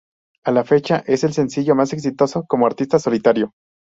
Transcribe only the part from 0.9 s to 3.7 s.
es el sencillo más exitoso cómo artista solitario.